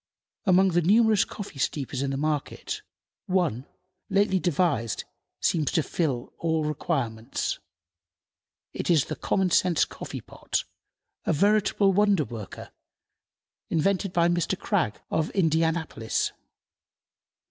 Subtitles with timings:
[0.45, 2.81] Among the numerous coffee steepers in the market,
[3.27, 3.67] one,
[4.09, 5.03] lately devised,
[5.39, 7.59] seems to fill all requirements.
[8.73, 10.63] It is the Common sense Coffee pot,
[11.25, 12.71] a veritable wonder worker,
[13.69, 14.57] invented by Mr.
[14.57, 16.31] Krag, of Indianapolis.